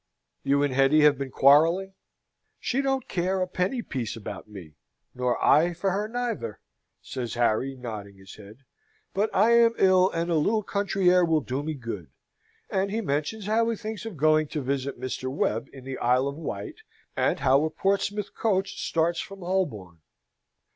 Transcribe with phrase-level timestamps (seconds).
[0.41, 1.93] "You and Hetty have been quarrelling?"
[2.59, 4.73] "She don't care a penny piece about me,
[5.13, 6.59] nor I for her neither,"
[7.03, 8.63] says Harry, nodding his head.
[9.13, 12.09] "But I am ill, and a little country air will do me good,"
[12.67, 15.29] and he mentions how he thinks of going to visit Mr.
[15.31, 16.79] Webb in the Isle of Wight,
[17.15, 19.99] and how a Portsmouth coach starts from Holborn.